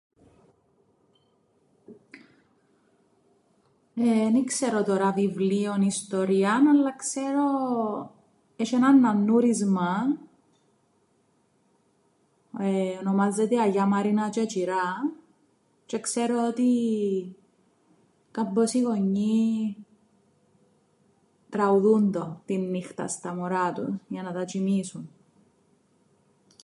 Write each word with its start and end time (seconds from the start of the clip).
Εν 3.95 4.35
ι-ξέρω 4.35 4.83
τωρά 4.83 5.11
βιβλίον, 5.11 5.81
ιστορίαν, 5.81 6.67
αλλά 6.67 6.95
ξέρω 6.95 7.45
έσ̆ει 8.57 8.73
έναν 8.75 8.99
ναννούρισμαν, 8.99 10.07
ονομάζεται 13.01 13.61
Αγιά 13.61 13.85
Μαρίνα 13.85 14.29
τζ̆αι 14.29 14.45
τζ̆υρά, 14.45 14.89
τζ̆αι 15.87 15.99
ξέρω 16.01 16.37
ότι 16.47 16.69
κάμποσοι 18.31 18.79
γονιοί 18.81 19.49
τραουδούν 21.49 22.11
το 22.11 22.41
την 22.45 22.61
νύχταν 22.69 23.09
στα 23.09 23.35
μωρά 23.35 23.73
τους 23.73 23.95
για 24.07 24.23
να 24.23 24.31
τα 24.33 24.43
τζ̆οιμήσουν. 24.45 25.09